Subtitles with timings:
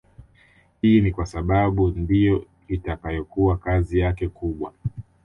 [0.81, 4.73] Hii ni kwa sababu ndiyo itakayokuwa kazi yake kubwa